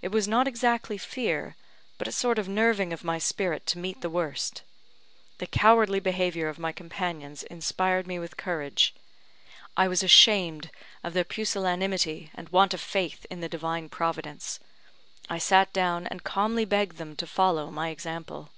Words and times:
It 0.00 0.08
was 0.08 0.26
not 0.26 0.48
exactly 0.48 0.96
fear, 0.96 1.54
but 1.98 2.08
a 2.08 2.12
sort 2.12 2.38
of 2.38 2.48
nerving 2.48 2.94
of 2.94 3.04
my 3.04 3.18
spirit 3.18 3.66
to 3.66 3.78
meet 3.78 4.00
the 4.00 4.08
worst. 4.08 4.62
The 5.36 5.46
cowardly 5.46 6.00
behaviour 6.00 6.48
of 6.48 6.58
my 6.58 6.72
companions 6.72 7.42
inspired 7.42 8.06
me 8.06 8.18
with 8.18 8.38
courage. 8.38 8.94
I 9.76 9.86
was 9.86 10.02
ashamed 10.02 10.70
of 11.04 11.12
their 11.12 11.24
pusillanimity 11.24 12.30
and 12.34 12.48
want 12.48 12.72
of 12.72 12.80
faith 12.80 13.26
in 13.28 13.40
the 13.42 13.50
Divine 13.50 13.90
Providence. 13.90 14.60
I 15.28 15.36
sat 15.36 15.74
down, 15.74 16.06
and 16.06 16.24
calmly 16.24 16.64
begged 16.64 16.96
them 16.96 17.14
to 17.16 17.26
follow 17.26 17.70
my 17.70 17.90
example. 17.90 18.48